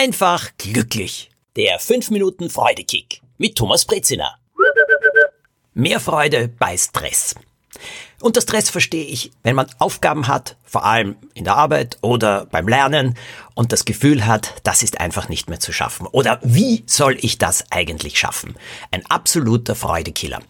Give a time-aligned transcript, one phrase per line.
[0.00, 1.30] einfach glücklich.
[1.56, 4.34] Der 5 Minuten Freudekick mit Thomas Brezina.
[5.74, 7.34] Mehr Freude bei Stress.
[8.22, 12.66] Unter Stress verstehe ich, wenn man Aufgaben hat, vor allem in der Arbeit oder beim
[12.66, 13.14] Lernen
[13.54, 16.06] und das Gefühl hat, das ist einfach nicht mehr zu schaffen.
[16.06, 18.56] Oder wie soll ich das eigentlich schaffen?
[18.90, 20.40] Ein absoluter Freudekiller.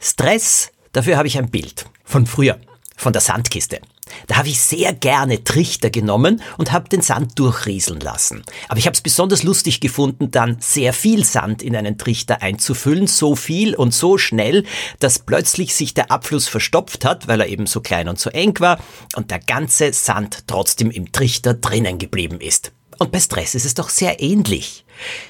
[0.00, 2.58] Stress, dafür habe ich ein Bild von früher,
[2.96, 3.82] von der Sandkiste.
[4.26, 8.42] Da habe ich sehr gerne Trichter genommen und habe den Sand durchrieseln lassen.
[8.68, 13.06] Aber ich habe es besonders lustig gefunden, dann sehr viel Sand in einen Trichter einzufüllen,
[13.06, 14.64] so viel und so schnell,
[14.98, 18.58] dass plötzlich sich der Abfluss verstopft hat, weil er eben so klein und so eng
[18.60, 18.78] war
[19.16, 22.72] und der ganze Sand trotzdem im Trichter drinnen geblieben ist.
[22.98, 24.81] Und bei Stress ist es doch sehr ähnlich.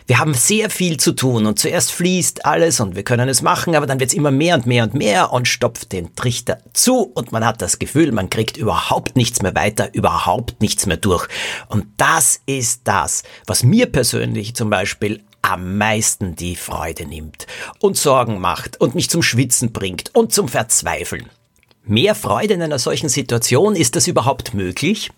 [0.06, 3.74] Wir haben sehr viel zu tun und zuerst fließt alles und wir können es machen,
[3.74, 7.02] aber dann wird es immer mehr und mehr und mehr und stopft den Trichter zu
[7.02, 11.26] und man hat das Gefühl, man kriegt überhaupt nichts mehr weiter, überhaupt nichts mehr durch.
[11.68, 17.46] Und das ist das, was mir persönlich zum Beispiel am meisten die Freude nimmt
[17.80, 21.28] und Sorgen macht und mich zum Schwitzen bringt und zum Verzweifeln.
[21.84, 25.10] Mehr Freude in einer solchen Situation, ist das überhaupt möglich?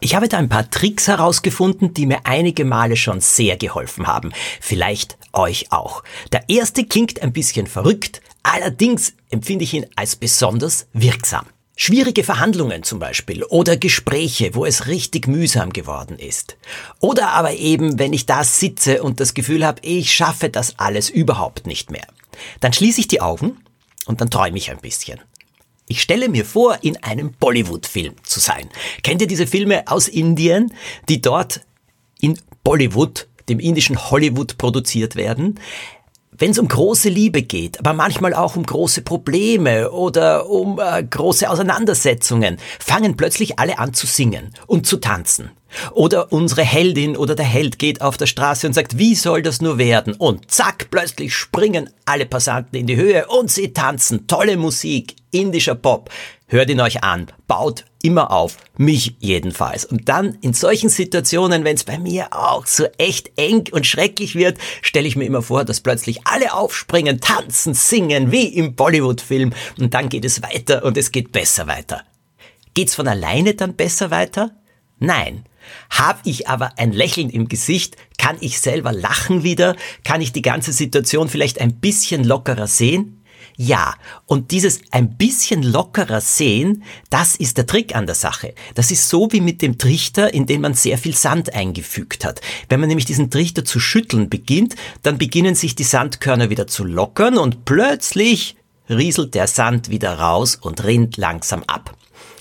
[0.00, 4.32] Ich habe da ein paar Tricks herausgefunden, die mir einige Male schon sehr geholfen haben.
[4.60, 6.02] Vielleicht euch auch.
[6.32, 11.46] Der erste klingt ein bisschen verrückt, allerdings empfinde ich ihn als besonders wirksam.
[11.78, 16.56] Schwierige Verhandlungen zum Beispiel oder Gespräche, wo es richtig mühsam geworden ist.
[17.00, 21.10] Oder aber eben, wenn ich da sitze und das Gefühl habe, ich schaffe das alles
[21.10, 22.06] überhaupt nicht mehr.
[22.60, 23.58] Dann schließe ich die Augen
[24.06, 25.20] und dann träume ich ein bisschen.
[25.88, 28.68] Ich stelle mir vor, in einem Bollywood-Film zu sein.
[29.02, 30.72] Kennt ihr diese Filme aus Indien,
[31.08, 31.60] die dort
[32.20, 35.60] in Bollywood, dem indischen Hollywood, produziert werden?
[36.38, 41.02] Wenn es um große Liebe geht, aber manchmal auch um große Probleme oder um äh,
[41.02, 45.50] große Auseinandersetzungen, fangen plötzlich alle an zu singen und zu tanzen.
[45.92, 49.60] Oder unsere Heldin oder der Held geht auf der Straße und sagt, wie soll das
[49.60, 50.14] nur werden?
[50.14, 54.26] Und zack, plötzlich springen alle Passanten in die Höhe und sie tanzen.
[54.26, 56.10] Tolle Musik, indischer Pop.
[56.46, 59.84] Hört ihn euch an, baut immer auf, mich jedenfalls.
[59.84, 64.36] Und dann in solchen Situationen, wenn es bei mir auch so echt eng und schrecklich
[64.36, 69.52] wird, stelle ich mir immer vor, dass plötzlich alle aufspringen, tanzen, singen, wie im Bollywood-Film.
[69.78, 72.04] Und dann geht es weiter und es geht besser weiter.
[72.74, 74.52] Geht's von alleine dann besser weiter?
[75.00, 75.44] Nein.
[75.90, 79.74] Hab ich aber ein Lächeln im Gesicht, kann ich selber lachen wieder,
[80.04, 83.15] kann ich die ganze Situation vielleicht ein bisschen lockerer sehen?
[83.56, 83.94] Ja,
[84.26, 88.54] und dieses ein bisschen lockerer sehen, das ist der Trick an der Sache.
[88.74, 92.42] Das ist so wie mit dem Trichter, in den man sehr viel Sand eingefügt hat.
[92.68, 96.84] Wenn man nämlich diesen Trichter zu schütteln beginnt, dann beginnen sich die Sandkörner wieder zu
[96.84, 98.56] lockern und plötzlich
[98.90, 101.96] rieselt der Sand wieder raus und rinnt langsam ab.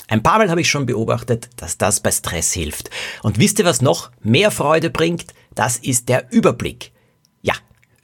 [0.08, 2.90] Ein paar Mal habe ich schon beobachtet, dass das bei Stress hilft.
[3.24, 5.34] Und wisst ihr, was noch mehr Freude bringt?
[5.56, 6.92] Das ist der Überblick.
[7.42, 7.56] Ja,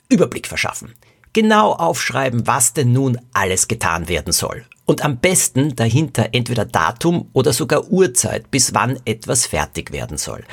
[0.09, 0.93] Überblick verschaffen.
[1.33, 4.65] Genau aufschreiben, was denn nun alles getan werden soll.
[4.85, 10.43] Und am besten dahinter entweder Datum oder sogar Uhrzeit, bis wann etwas fertig werden soll.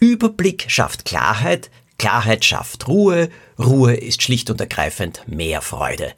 [0.00, 3.28] Überblick schafft Klarheit, Klarheit schafft Ruhe,
[3.58, 6.12] Ruhe ist schlicht und ergreifend mehr Freude.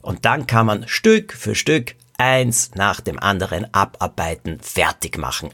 [0.00, 5.50] Und dann kann man Stück für Stück eins nach dem anderen abarbeiten, fertig machen.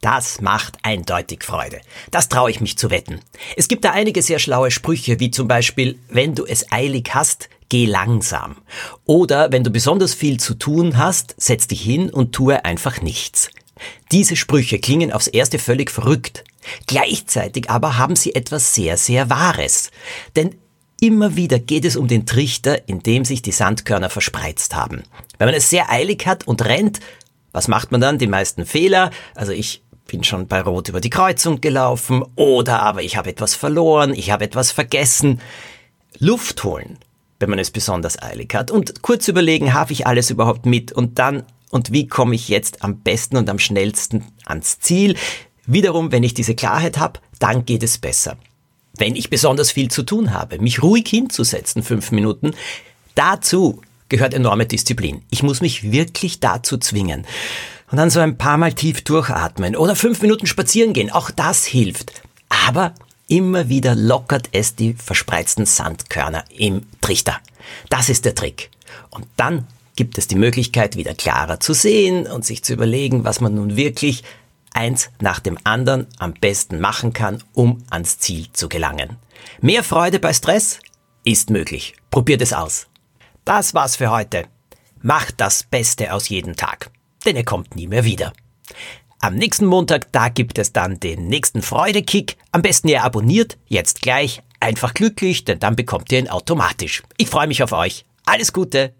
[0.00, 1.80] Das macht eindeutig Freude.
[2.10, 3.20] Das traue ich mich zu wetten.
[3.56, 7.48] Es gibt da einige sehr schlaue Sprüche, wie zum Beispiel, wenn du es eilig hast,
[7.68, 8.56] geh langsam.
[9.04, 13.50] Oder wenn du besonders viel zu tun hast, setz dich hin und tue einfach nichts.
[14.12, 16.44] Diese Sprüche klingen aufs erste völlig verrückt.
[16.86, 19.90] Gleichzeitig aber haben sie etwas sehr, sehr Wahres.
[20.36, 20.54] Denn
[21.00, 25.04] Immer wieder geht es um den Trichter, in dem sich die Sandkörner verspreizt haben.
[25.38, 26.98] Wenn man es sehr eilig hat und rennt,
[27.52, 28.18] was macht man dann?
[28.18, 29.12] Die meisten Fehler.
[29.36, 33.54] Also ich bin schon bei Rot über die Kreuzung gelaufen oder aber ich habe etwas
[33.54, 35.40] verloren, ich habe etwas vergessen.
[36.18, 36.98] Luft holen,
[37.38, 41.20] wenn man es besonders eilig hat und kurz überlegen, habe ich alles überhaupt mit und
[41.20, 45.14] dann und wie komme ich jetzt am besten und am schnellsten ans Ziel?
[45.66, 48.36] Wiederum, wenn ich diese Klarheit habe, dann geht es besser
[48.98, 52.52] wenn ich besonders viel zu tun habe, mich ruhig hinzusetzen, fünf Minuten,
[53.14, 55.22] dazu gehört enorme Disziplin.
[55.30, 57.26] Ich muss mich wirklich dazu zwingen.
[57.90, 61.64] Und dann so ein paar Mal tief durchatmen oder fünf Minuten spazieren gehen, auch das
[61.64, 62.22] hilft.
[62.66, 62.94] Aber
[63.28, 67.38] immer wieder lockert es die verspreizten Sandkörner im Trichter.
[67.88, 68.70] Das ist der Trick.
[69.10, 73.40] Und dann gibt es die Möglichkeit, wieder klarer zu sehen und sich zu überlegen, was
[73.40, 74.22] man nun wirklich
[74.72, 79.16] eins nach dem anderen am besten machen kann, um ans Ziel zu gelangen.
[79.60, 80.78] Mehr Freude bei Stress
[81.24, 81.94] ist möglich.
[82.10, 82.86] Probiert es aus.
[83.44, 84.44] Das war's für heute.
[85.00, 86.90] Macht das Beste aus jedem Tag,
[87.24, 88.32] denn er kommt nie mehr wieder.
[89.20, 92.36] Am nächsten Montag, da gibt es dann den nächsten Freudekick.
[92.52, 97.02] Am besten ihr abonniert, jetzt gleich, einfach glücklich, denn dann bekommt ihr ihn automatisch.
[97.16, 98.04] Ich freue mich auf euch.
[98.26, 98.94] Alles Gute.